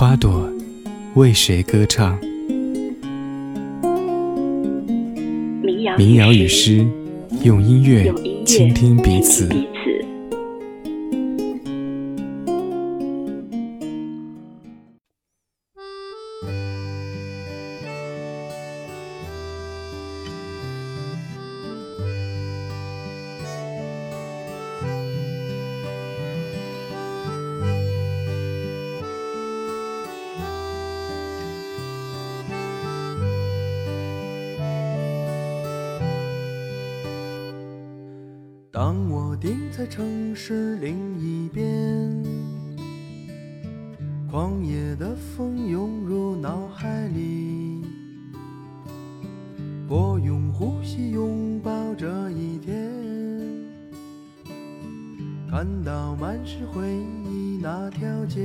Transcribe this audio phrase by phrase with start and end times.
[0.00, 0.50] 花朵
[1.14, 2.18] 为谁歌唱？
[5.98, 6.86] 民谣与诗，
[7.42, 8.10] 用音乐
[8.46, 9.46] 倾听彼此。
[38.80, 42.24] 当我定在城市另一边，
[44.30, 47.84] 狂野的风涌入脑海里，
[49.86, 52.90] 我用呼吸拥抱这一天，
[55.50, 56.88] 看到满是回
[57.26, 58.40] 忆那条街，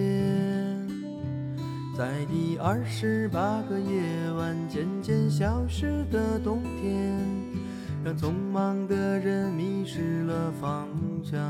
[1.98, 4.02] 在第二十八个夜
[4.38, 7.45] 晚渐渐消失的冬天。
[8.06, 10.88] 让匆忙的人迷失了方
[11.24, 11.42] 向，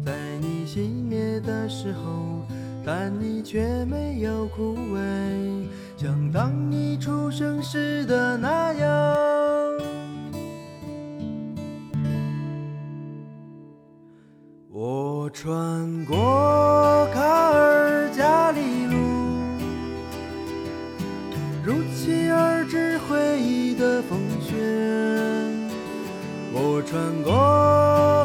[0.00, 2.46] 在你熄灭的时候，
[2.86, 9.16] 但你却没有枯萎，像当你出生时的那样。
[14.70, 16.16] 我穿过
[26.84, 27.32] 穿过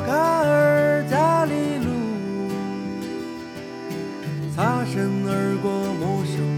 [0.06, 0.14] 卡
[0.44, 1.90] 尔加里路，
[4.56, 6.57] 擦身而过陌生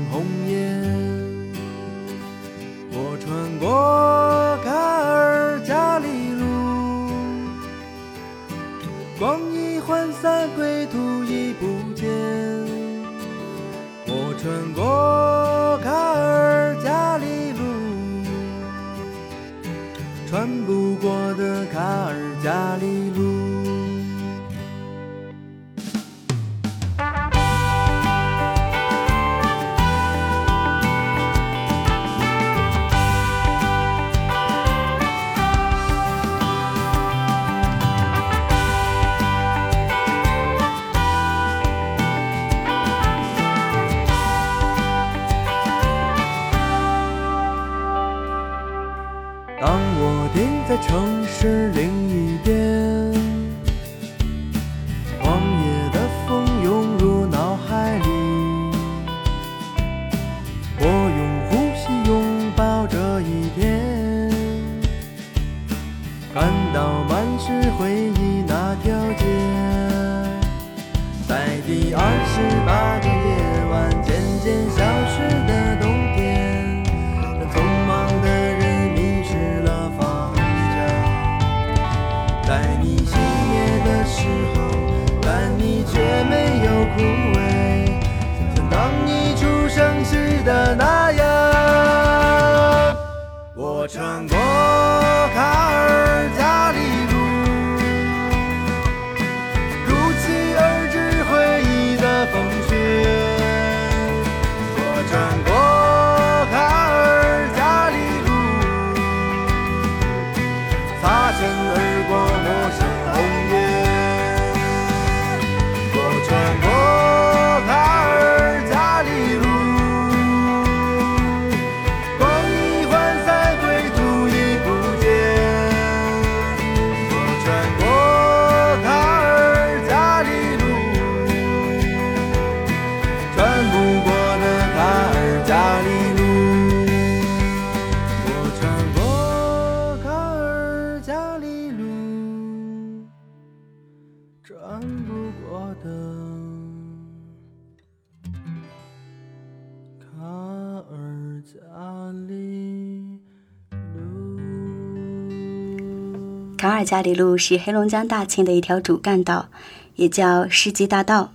[156.79, 159.49] 卡尔加里路是黑龙江大庆的一条主干道，
[159.97, 161.34] 也叫世纪大道，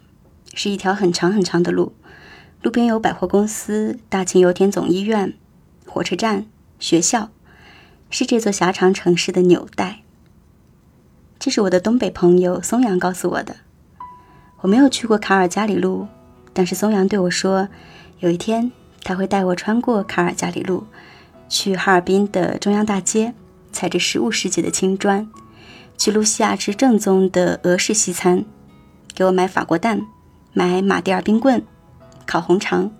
[0.54, 1.92] 是一条很长很长的路。
[2.62, 5.34] 路边有百货公司、大庆油田总医院、
[5.84, 6.46] 火车站、
[6.78, 7.28] 学校，
[8.08, 10.00] 是这座狭长城市的纽带。
[11.38, 13.56] 这是我的东北朋友松阳告诉我的。
[14.62, 16.08] 我没有去过卡尔加里路，
[16.54, 17.68] 但是松阳对我说，
[18.20, 20.86] 有一天他会带我穿过卡尔加里路，
[21.50, 23.34] 去哈尔滨的中央大街，
[23.74, 25.28] 踩着十五世纪的青砖，
[25.98, 28.44] 去露西亚吃正宗的俄式西餐，
[29.14, 30.06] 给我买法国蛋，
[30.52, 31.62] 买马迭尔冰棍，
[32.24, 32.90] 烤红肠。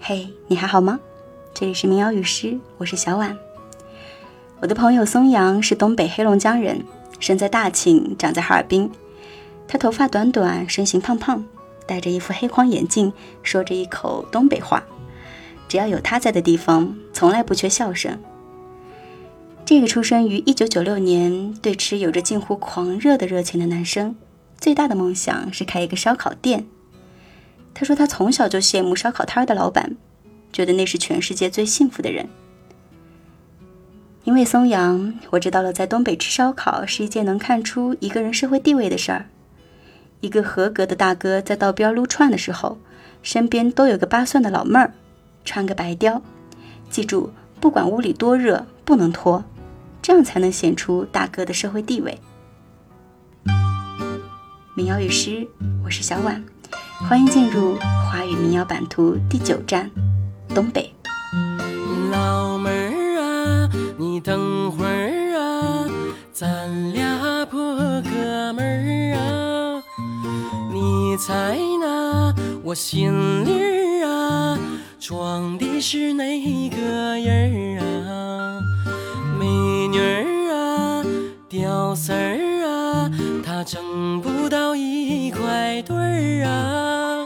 [0.00, 0.98] 嘿，你还好吗？
[1.52, 3.36] 这里是民谣与诗，我是小婉。
[4.60, 6.82] 我的朋友松阳是东北黑龙江人，
[7.20, 8.90] 生在大庆，长在哈尔滨。
[9.68, 11.44] 他头发短短，身形胖胖，
[11.86, 13.12] 戴着一副黑框眼镜，
[13.42, 14.82] 说着一口东北话。
[15.68, 18.18] 只要有他在的地方，从来不缺笑声。
[19.66, 24.14] 这个出生于1996年、对吃有着近乎狂热的热情的男生，
[24.58, 26.66] 最大的梦想是开一个烧烤店。
[27.72, 29.96] 他说他从小就羡慕烧烤摊的老板，
[30.52, 32.28] 觉得那是全世界最幸福的人。
[34.24, 39.26] 因为松阳，我知道了，在东北吃烧烤是一件能看出一个人社会地位的事儿。
[40.20, 42.78] 一个合格的大哥在道边撸串的时候，
[43.22, 44.92] 身边都有个八蒜的老妹儿，
[45.42, 46.20] 穿个白貂。
[46.90, 49.44] 记住，不管屋里多热，不能脱，
[50.04, 52.20] 这样才能显出大哥的社会地位。
[54.74, 55.48] 民谣与诗，
[55.82, 56.44] 我是小婉，
[57.08, 59.90] 欢迎进入华语民谣版图第九站，
[60.54, 60.92] 东北。
[62.12, 63.70] 老妹儿啊。
[63.96, 65.88] 你等会儿啊，
[66.34, 69.82] 咱俩破哥们儿啊，
[70.70, 73.10] 你猜那我心
[73.46, 74.58] 里儿啊
[75.00, 76.76] 装的是哪个
[77.18, 78.53] 人儿啊？
[81.94, 83.10] 丝儿啊，
[83.44, 87.24] 他挣不到一块堆儿啊，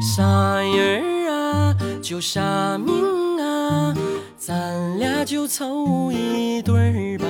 [0.00, 0.22] 啥
[0.60, 2.94] 人儿啊，就啥命
[3.40, 3.94] 啊。
[4.38, 7.26] 咱俩就凑一对儿吧。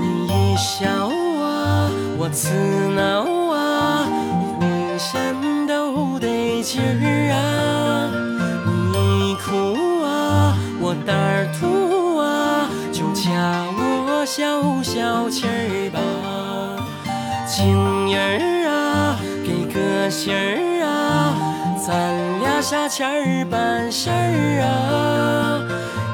[0.00, 2.54] 你一笑啊，我刺
[2.94, 4.06] 挠啊，
[4.60, 8.08] 浑身都得劲儿啊。
[8.92, 11.66] 你一哭啊，我胆儿突，
[14.24, 16.00] 消消气儿吧。
[17.46, 21.36] 情人儿啊，给个信儿啊。
[21.86, 25.60] 咱俩啥钱儿办事儿啊？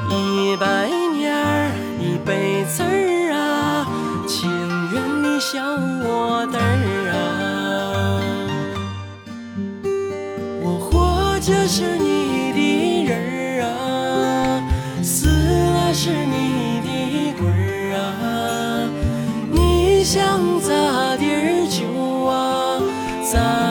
[0.09, 1.71] 一百年儿
[2.01, 3.87] 一辈子儿啊，
[4.27, 4.51] 情
[4.91, 5.63] 愿你笑
[6.03, 7.15] 我嘚儿啊！
[10.61, 12.59] 我活着是你的
[13.05, 13.71] 人儿啊，
[15.01, 16.50] 死了是你
[20.13, 22.81] 想咋地儿就啊
[23.31, 23.70] 咋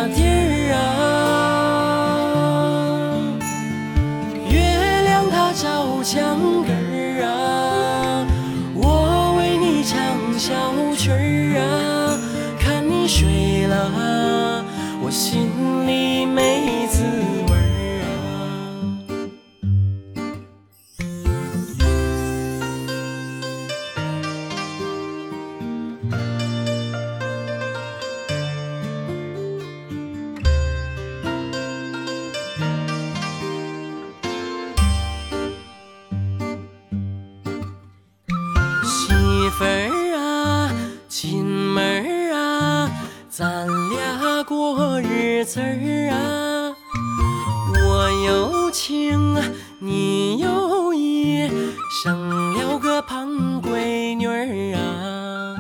[52.80, 53.28] 个胖
[53.62, 55.54] 闺女儿啊。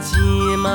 [0.00, 0.16] 鸡
[0.56, 0.70] 毛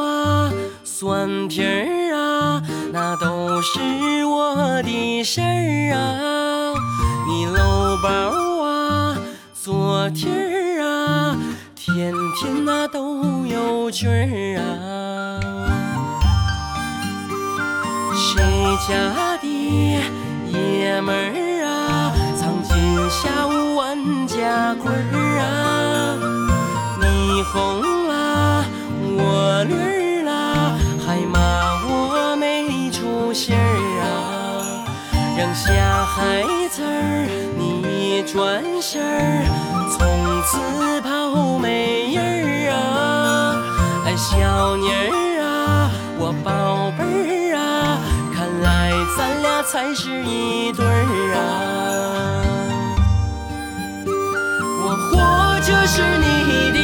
[0.00, 0.52] 啊，
[0.84, 2.62] 蒜皮儿啊，
[2.92, 3.80] 那都是
[4.26, 6.74] 我的事儿啊。
[7.26, 8.08] 你搂包
[8.64, 9.16] 啊，
[9.54, 11.36] 做题儿啊。
[11.74, 15.40] 天天那都有趣儿啊，
[18.14, 18.42] 谁
[18.88, 19.36] 家
[24.42, 26.18] 家规儿啊？
[27.00, 28.64] 你红了，
[29.16, 31.38] 我绿儿了，还骂
[31.86, 33.56] 我没出息儿
[34.02, 34.84] 啊？
[35.38, 35.70] 扔下
[36.04, 39.46] 孩子儿，你转身儿，
[39.96, 43.62] 从此跑没影儿啊！
[44.06, 47.96] 哎，小妮儿啊，我宝贝儿啊，
[48.34, 51.71] 看来咱俩才是一对儿啊！
[55.84, 56.81] 是你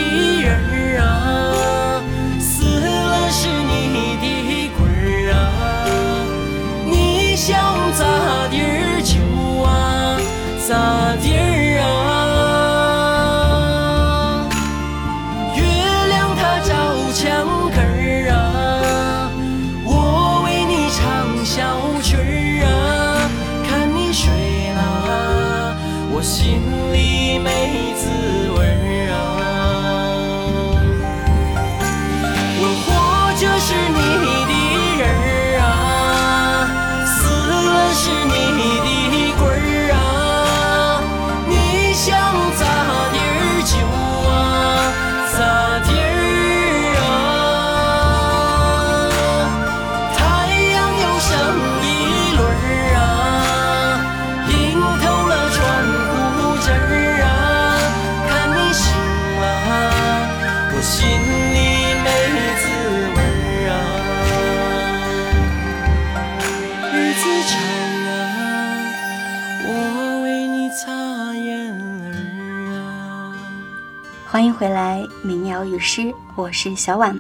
[74.31, 77.19] 欢迎回来，民谣与诗，我是小婉。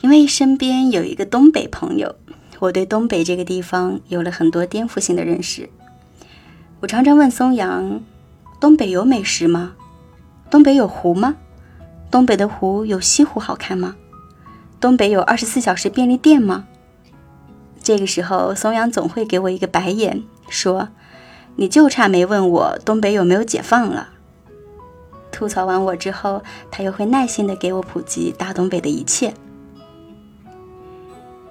[0.00, 2.14] 因为身边有一个东北朋友，
[2.58, 5.68] 我对东北这个地方有了很多颠覆性的认识。
[6.80, 8.00] 我常常问松阳
[8.58, 9.74] ：“东北有美食吗？
[10.48, 11.36] 东北有湖吗？
[12.10, 13.94] 东北的湖有西湖好看吗？
[14.80, 16.64] 东北有二十四小时便利店吗？”
[17.84, 20.88] 这个时候，松阳总会给我一个白眼，说
[21.56, 24.12] ：“你就差没问我东北有没有解放了。”
[25.38, 29.32] 吐槽完我之后，他又会耐心的给我普及大东北的一切。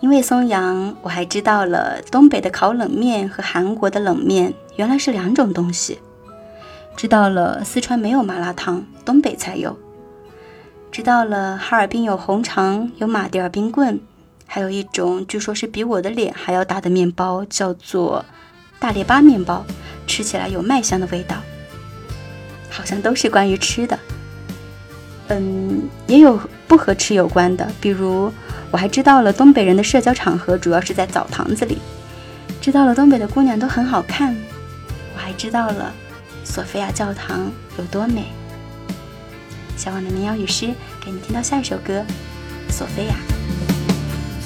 [0.02, 6.00] 因为松阳，我还知道了东北的烤冷面和韩国的冷面原来是两种东西。
[6.98, 9.78] 知道了四川没有麻辣烫，东北才有。
[10.92, 14.02] 知道了哈尔滨有红肠，有马迭尔冰棍，
[14.46, 18.26] 还有一种据说是比我的脸还要大的面包，叫做
[18.80, 19.64] 大列巴面包，
[20.06, 21.38] 吃起来有麦香的味道。
[22.70, 24.00] 好像都是关于吃的，
[25.30, 28.32] 嗯，也有不和吃有关的，比如
[28.72, 31.80] 我还知道了东北人的社交场合主要是在澡堂子里，
[32.62, 34.36] 知道了东北的姑娘都很好看，
[35.16, 35.94] 我还知道了
[36.44, 38.26] 索菲亚教堂有多美。
[39.76, 40.74] 小王的民谣与诗，
[41.06, 42.04] 给你听到下一首歌，
[42.72, 43.14] 《索菲亚》。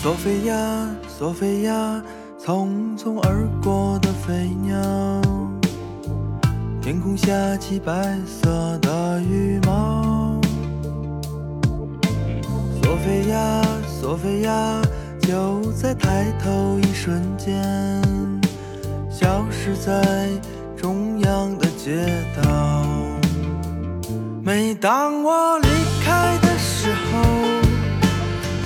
[0.01, 2.03] 索菲亚，索菲亚，
[2.43, 5.40] 匆匆而过的飞鸟。
[6.81, 7.93] 天空下起白
[8.25, 10.41] 色的羽毛，
[12.81, 14.81] 索菲亚，索菲亚，
[15.21, 17.61] 就在抬头一瞬间，
[19.11, 20.27] 消失在
[20.75, 22.03] 中央的街
[22.41, 22.83] 道。
[24.43, 25.67] 每当我离
[26.03, 27.21] 开的时候，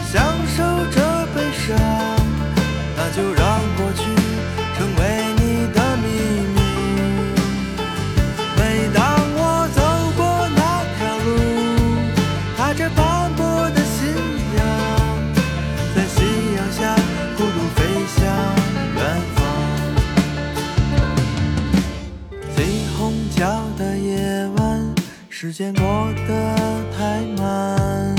[0.10, 1.78] 享受着悲伤，
[2.96, 3.45] 那就让
[25.46, 25.84] 时间过
[26.28, 26.56] 得
[26.98, 28.16] 太慢，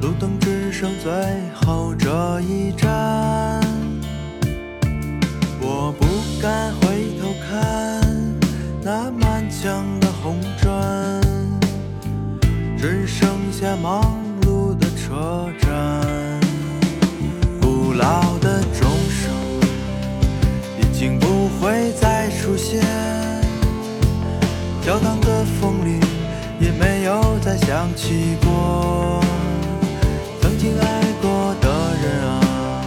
[0.00, 1.12] 路灯只剩最
[1.54, 2.90] 后这一盏。
[5.60, 6.04] 我不
[6.42, 8.00] 敢回头看
[8.82, 11.22] 那满墙的红砖，
[12.76, 14.02] 只剩下忙
[14.42, 15.70] 碌的车站。
[17.60, 19.32] 古老的钟声
[20.76, 21.99] 已经不会再，
[24.84, 26.00] 教堂的风铃。
[26.60, 29.24] 也没有再想起过
[30.42, 30.84] 曾经爱
[31.22, 31.68] 过的
[32.02, 32.84] 人啊，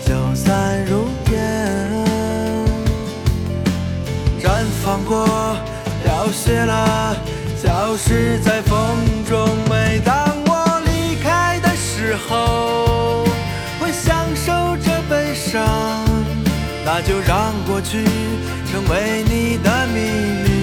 [0.00, 1.36] 消散如烟，
[4.42, 5.28] 绽放过，
[6.02, 7.14] 凋谢了，
[7.62, 8.74] 消失在风
[9.28, 9.50] 中。
[9.68, 10.14] 每当
[10.46, 13.26] 我离开的时候，
[13.78, 15.62] 会享受着悲伤，
[16.86, 18.02] 那就让过去
[18.72, 20.00] 成为你的秘
[20.42, 20.53] 密。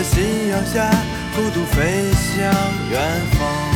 [0.00, 0.90] 在夕阳下
[1.36, 2.42] 孤独飞向
[2.90, 3.69] 远方。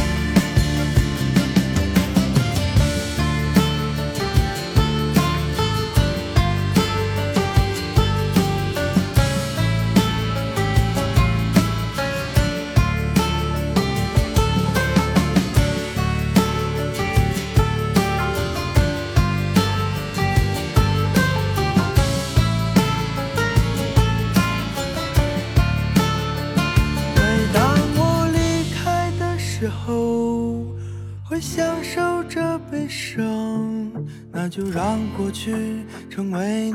[35.17, 35.55] 过去
[36.11, 36.73] 成为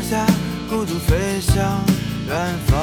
[0.00, 0.26] 下
[0.68, 1.80] 孤独飞向
[2.28, 2.36] 远
[2.66, 2.76] 方，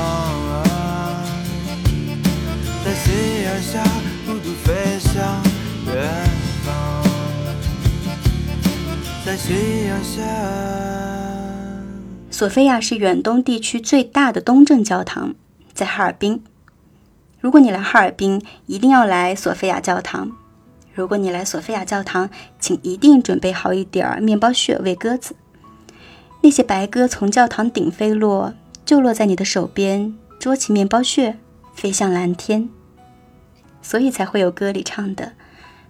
[2.84, 3.84] 在夕阳下
[4.26, 4.54] 孤独。
[4.64, 5.44] 飞向
[5.88, 5.96] 远
[6.64, 7.04] 方，
[9.26, 10.22] 在夕阳下。
[12.32, 15.36] 索菲亚是远东地区最大的东正教堂，
[15.74, 16.42] 在哈尔滨。
[17.42, 20.32] 如果你来哈尔滨，一定要来索菲亚教堂。
[20.94, 25.36] 如果你来索菲亚教堂，请一定准备好一点儿面包屑喂鸽子。
[26.44, 28.54] 那些白鸽从教堂顶飞落，
[28.86, 31.38] 就落在你的手边，捉起面包屑，
[31.74, 32.68] 飞向蓝天。
[33.82, 35.32] 所以才会有歌里唱的：“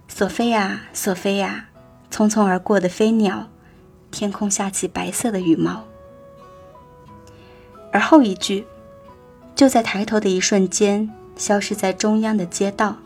[0.06, 1.66] 索菲亚，索菲亚，
[2.08, 3.48] 匆匆而过的飞鸟，
[4.12, 5.82] 天空下起白色的羽毛。”
[7.90, 8.64] 而后一句，
[9.56, 12.98] 就在抬头的一瞬间，消失在中央的街道。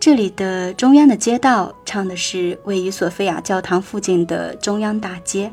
[0.00, 5.52] 这里的中央的街道，唱的是位于索菲亚教堂附近的中央大街。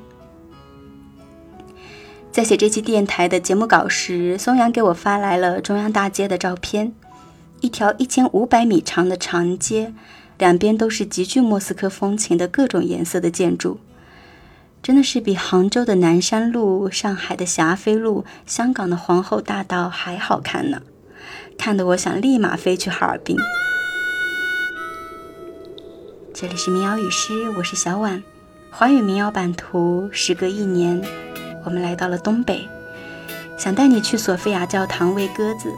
[2.35, 6.93] 在写这期电台的节目稿时，松阳给我发来了中央大街的照片。
[7.61, 9.93] 一条一千五百米长的长街，
[10.37, 13.79] 两边都是极具莫斯科风情的各种颜色的建筑，
[14.83, 20.81] 真的是比杭州的南山路、上海的霞飞路、香港的皇后大道还好看呢，
[21.57, 23.37] 看得我想立马飞去哈尔滨。
[26.33, 28.21] 这里是民谣与诗，我是小婉，
[28.71, 30.09] 华语民谣版图。
[30.11, 31.01] 时隔一年，
[31.65, 32.69] 我们来到了东北，
[33.57, 35.69] 想带你去索菲亚教堂喂鸽子。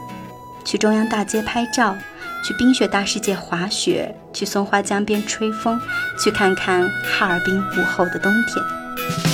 [0.64, 1.96] 去中央大街拍照，
[2.44, 5.80] 去冰雪大世界滑雪，去松花江边吹风，
[6.22, 9.27] 去看看哈尔滨午后的冬天。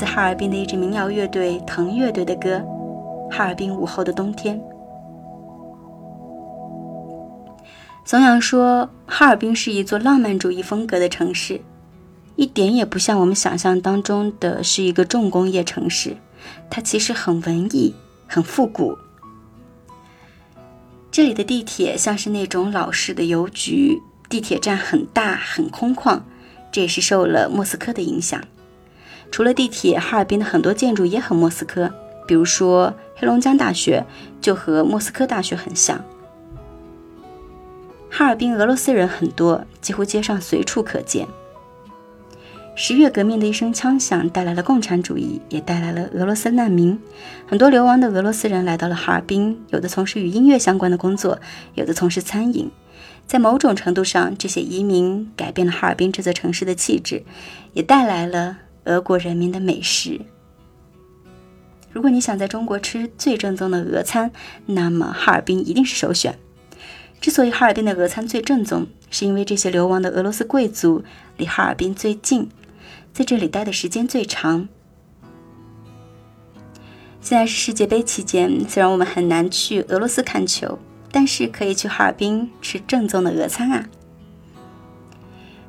[0.00, 2.56] 自哈尔滨的一支民谣乐队藤乐队的歌
[3.30, 4.58] 《哈尔滨午后的冬天》。
[8.06, 11.60] 怂阳说，哈尔滨是一座浪漫主义风格的城市，
[12.36, 16.16] 一点也不像我们想象当中的是一个重工业城市，
[16.70, 17.94] 它其实很文艺，
[18.26, 18.96] 很复古。
[21.10, 26.20] 这里的地铁像是那种老式的邮局，地铁站很大很空旷，
[26.72, 28.42] 这也是受了莫斯科的影响。
[29.30, 31.92] 除了地铁，哈尔滨的很多建筑也很莫斯科，
[32.26, 34.04] 比如说黑龙江大学
[34.40, 36.04] 就和莫斯科大学很像。
[38.10, 41.26] 哈尔滨俄罗斯人很多，几乎街上随处可见。
[42.74, 46.98] 十月革命的一声枪响带来了共产主义，也带来了俄罗斯难民。
[47.46, 51.38] 很多流亡的俄罗斯人来到了哈尔滨，有的从事与音乐相关的工作，
[51.74, 52.70] 有的从事餐饮。
[53.26, 57.22] 在某种程度上，这些移民改变了哈尔滨这座城市的气质，
[57.74, 58.58] 也带来了。
[58.90, 60.20] 俄国人民的美食。
[61.92, 64.32] 如果你想在中国吃最正宗的俄餐，
[64.66, 66.38] 那么哈尔滨一定是首选。
[67.20, 71.04] 之所以哈尔滨的俄餐最正宗，是因为这些流亡的俄罗斯贵族
[71.36, 72.48] 离哈尔滨最近，
[73.12, 74.68] 在这里待的时间最长。
[77.20, 80.78] 现在是世界杯期间，虽然我们很难去俄罗斯看球，
[81.12, 83.86] 但是可以去哈尔滨吃正宗的俄餐啊。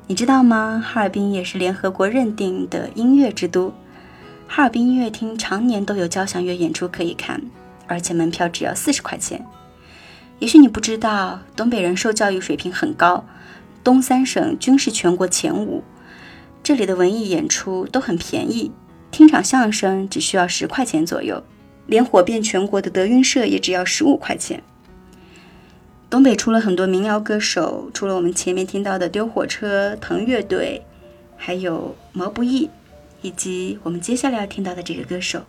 [0.08, 0.84] 你知道吗？
[0.84, 3.72] 哈尔滨也是联合国认定的音乐之都。
[4.48, 7.40] 哈尔滨音乐厅常年都有交响乐演出可以看，
[7.86, 9.44] 而且门票只要四十块钱。
[10.40, 13.24] 也许你不知道，东北人受教育水平很高，
[13.84, 15.82] 东三省均是全国前五。
[16.62, 18.72] 这里的文艺演出都很便宜，
[19.10, 21.42] 听场相声只需要十块钱左右，
[21.86, 24.62] 连火遍全国的德云社也只要十五块钱。
[26.12, 30.82] 东北出了很多民谣歌手，除了我们前面听到的丢火车、腾乐队，
[31.38, 32.68] 还有毛不易，
[33.22, 35.40] 以及我们接下来要听到的这个歌手。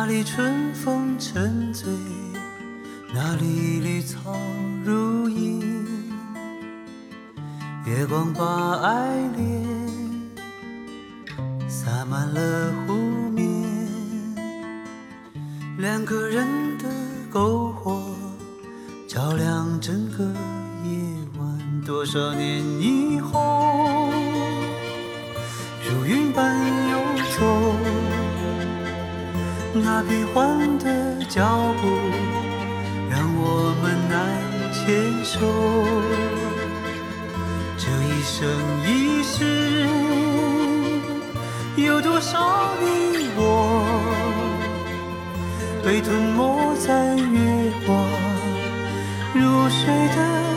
[0.00, 1.92] 那里春风沉醉，
[3.12, 4.32] 那里绿草
[4.84, 5.60] 如茵，
[7.84, 9.66] 月光把爱恋
[11.68, 12.94] 洒满了湖
[13.32, 13.44] 面，
[15.78, 16.46] 两个人
[16.78, 16.84] 的
[17.32, 18.00] 篝火
[19.08, 20.22] 照亮整个
[20.84, 21.00] 夜
[21.40, 22.57] 晚，多少年
[30.08, 30.86] 变幻的
[31.28, 31.44] 脚
[31.80, 31.86] 步，
[33.10, 34.16] 让我们难
[34.72, 35.36] 牵手。
[37.76, 38.48] 这一生
[38.86, 39.86] 一世，
[41.76, 43.84] 有多少你我，
[45.84, 47.94] 被吞没在月光
[49.34, 50.47] 如水的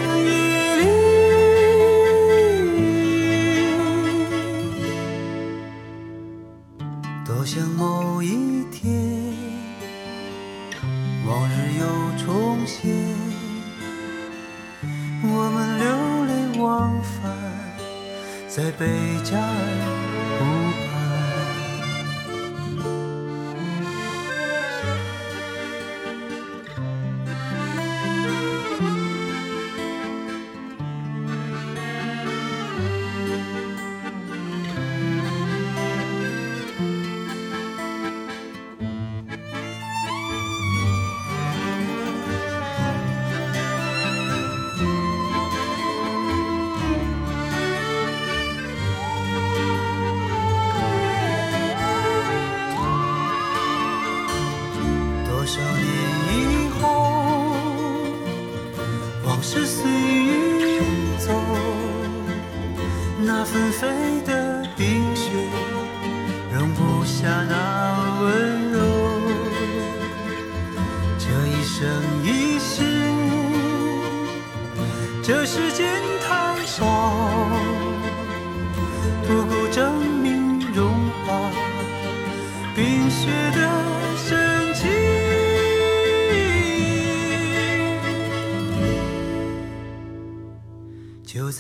[18.82, 19.91] 北疆。
[59.42, 60.80] 是随意
[61.18, 61.34] 走。
[63.18, 65.32] 那纷飞的冰雪
[66.54, 68.80] 容不下那温柔。
[71.18, 71.88] 这一生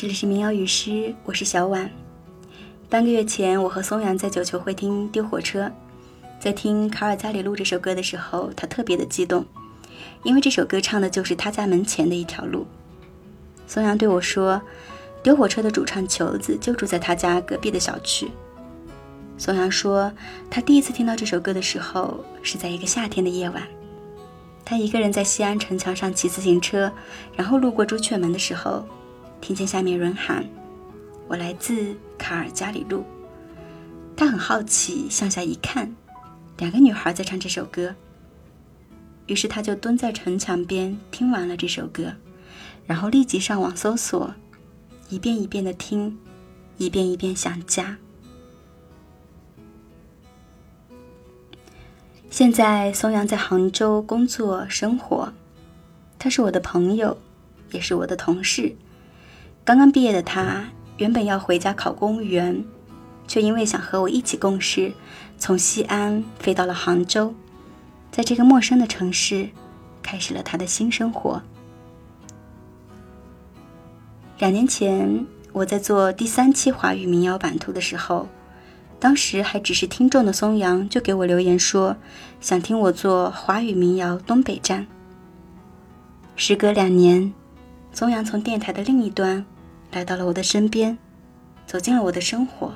[0.00, 1.90] 这里是民谣与诗，我是小婉。
[2.88, 5.70] 半个月前，我和松阳在九球会厅丢火车，
[6.40, 9.44] 在听卡尔加里路这首歌的时候，他特别的激动，
[10.22, 12.66] 因为这首歌唱的就是他家门前的一条路。
[13.66, 14.58] 松阳对我说，
[15.22, 18.30] 丢火车的主唱球子就住在他家隔壁的小区。
[19.36, 20.10] 松阳说，
[20.48, 23.62] 他第一次听到这首歌的时候是在一个夏天的夜晚，
[24.64, 26.90] 他一个人在西安城墙上骑自行车，
[27.36, 28.82] 然后路过朱雀门的时候。
[29.40, 30.44] 听见下面有人喊
[31.26, 33.04] ：“我来自卡尔加里路。”
[34.16, 35.96] 他很好奇，向下一看，
[36.58, 37.94] 两个女孩在唱这首歌。
[39.26, 42.12] 于是他就蹲在城墙边听完了这首歌，
[42.84, 44.34] 然后立即上网搜索，
[45.08, 46.18] 一遍一遍的听，
[46.76, 47.96] 一遍一遍想家。
[52.28, 55.32] 现在松阳在杭州工作生活，
[56.18, 57.16] 他是我的朋友，
[57.70, 58.74] 也是我的同事。
[59.62, 60.64] 刚刚毕业的他，
[60.96, 62.64] 原本要回家考公务员，
[63.28, 64.92] 却因为想和我一起共事，
[65.38, 67.32] 从西安飞到了杭州，
[68.10, 69.48] 在这个陌生的城市，
[70.02, 71.40] 开始了他的新生活。
[74.38, 78.26] 两年前，我在做第三期华语民谣版图的时候，
[78.98, 81.96] 当时还只是听众的松阳就给我留言说，
[82.40, 84.86] 想听我做华语民谣东北站。
[86.34, 87.32] 时隔两年。
[87.92, 89.44] 松阳从电台的另一端
[89.92, 90.96] 来到了我的身边，
[91.66, 92.72] 走进了我的生活，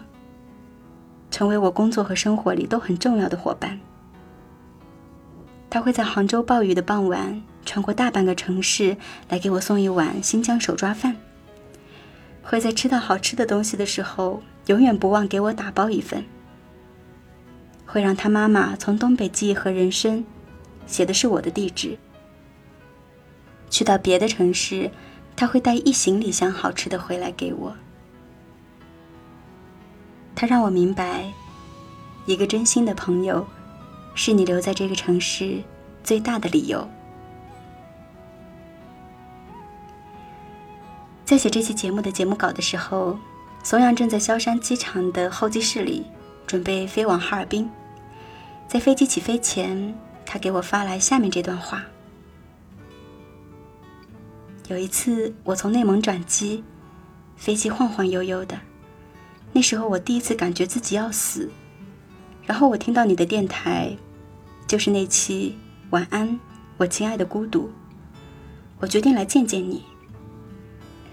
[1.31, 3.81] 成为我工作和生活里都很重要的伙伴。
[5.71, 8.97] 他会在杭州暴雨的傍晚，穿过大半个城市
[9.29, 11.15] 来给我送一碗新疆手抓饭；
[12.43, 16.23] 会在吃到好吃的东西的时候，永远不忘给我打包一份；
[17.87, 20.25] 会让他妈妈从东北记忆和人生
[20.87, 21.97] 写的是我的地址。
[23.75, 24.89] 去到别的城市，
[25.35, 27.75] 他会带一行李箱好吃的回来给我。
[30.33, 31.25] 他让我明白，
[32.25, 33.45] 一个真心的朋友，
[34.15, 35.61] 是你留在这个城市
[36.05, 36.89] 最大的理由。
[41.25, 43.19] 在写这期节目的节目稿的时候，
[43.65, 46.07] 松阳正在萧山机场的候机室里，
[46.47, 47.69] 准备飞往哈尔滨。
[48.69, 49.93] 在飞机起飞前，
[50.25, 51.83] 他给我发来下面这段话。
[54.69, 56.65] 有一次，我从内蒙转机，
[57.37, 58.59] 飞机晃晃悠悠的。
[59.53, 61.51] 那时候，我第一次感觉自己要死。
[62.47, 63.95] 然后我听到你的电台，
[64.67, 65.59] 就是那期
[65.91, 66.41] 《晚安，
[66.79, 67.61] 我亲爱的孤独》。
[68.79, 69.85] 我决定来见见你。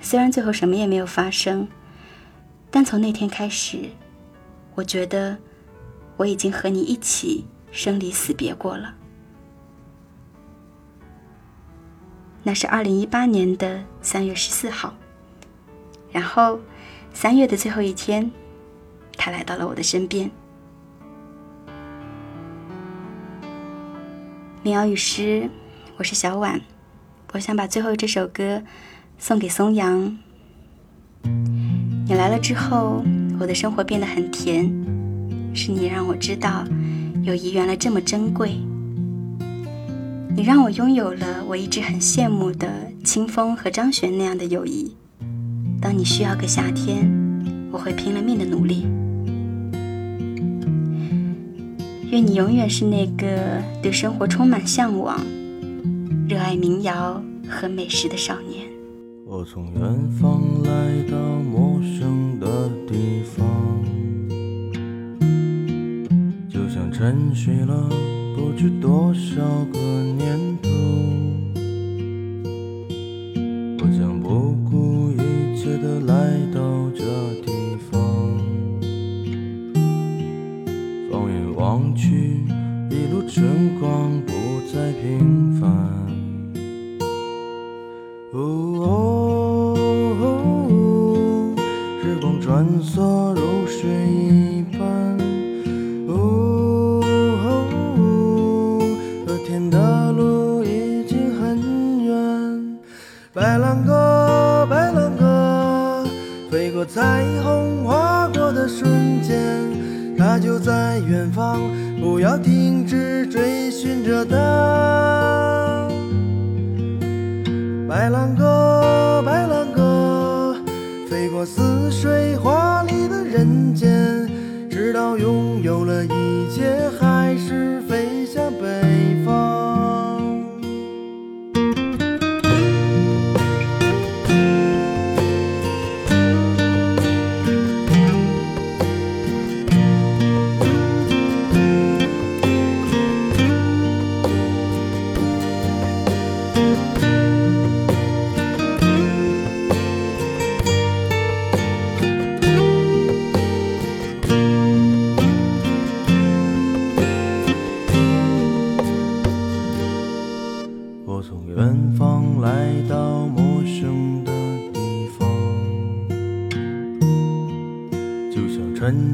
[0.01, 1.67] 虽然最后什么也没有发生，
[2.69, 3.89] 但从那天开始，
[4.75, 5.37] 我觉得
[6.15, 8.95] 我已经和你一起生离死别过了。
[12.43, 14.95] 那是二零一八年的三月十四号，
[16.11, 16.59] 然后
[17.13, 18.31] 三月的最后一天，
[19.15, 20.29] 他来到了我的身边。
[24.63, 25.49] 民谣与诗，
[25.97, 26.59] 我是小婉，
[27.33, 28.63] 我想把最后这首歌
[29.19, 30.17] 送给松阳。
[31.23, 33.03] 你来了之后，
[33.39, 34.65] 我的生活变得很甜，
[35.53, 36.63] 是你让我知道，
[37.21, 38.57] 友谊原来这么珍贵。
[40.33, 42.67] 你让我拥有了我一直很羡慕的
[43.03, 44.95] 清风和张悬那样的友谊。
[45.79, 47.09] 当你需要个夏天，
[47.71, 48.87] 我会拼了命的努力。
[52.11, 55.19] 愿你永远是那个对生活充满向往、
[56.27, 58.67] 热爱民谣和美食的少年。
[59.25, 63.45] 我从远方来到陌生的地方，
[66.49, 67.89] 就像沉睡了。
[68.41, 69.39] 不知多少
[69.71, 70.69] 个年头，
[73.77, 76.13] 我将不顾一切的来
[76.51, 77.03] 到这
[77.45, 77.51] 地
[77.91, 78.01] 方。
[81.11, 82.41] 放眼望去，
[82.89, 83.80] 一路春光。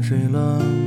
[0.07, 0.86] 睡了。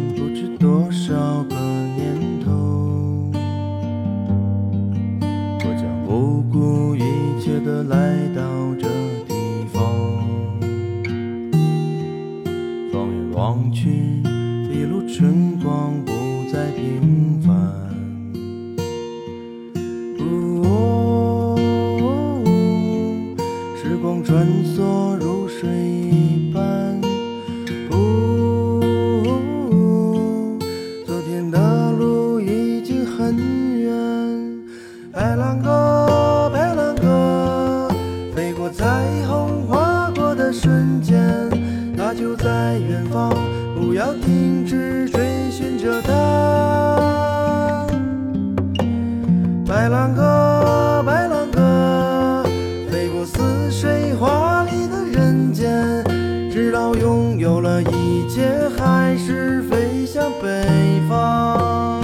[49.81, 52.45] 白兰鸽白兰鸽
[52.93, 56.05] 飞过似水华丽的人间
[56.53, 58.43] 直到拥有了一切
[58.77, 61.99] 还是飞向北方。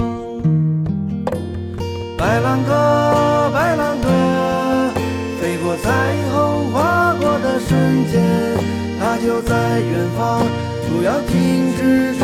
[2.17, 4.09] 白兰鸽白兰鸽
[5.39, 8.23] 飞过彩虹划过的瞬间
[8.99, 10.43] 他就在远方
[10.89, 12.16] 不要停止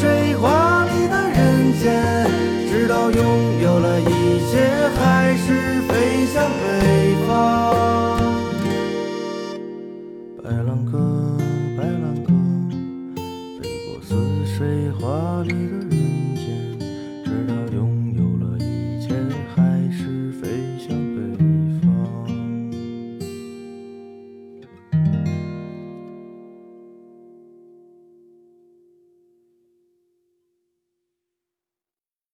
[0.00, 2.26] 水画里的人间，
[2.70, 5.59] 直到拥有了一切，还是。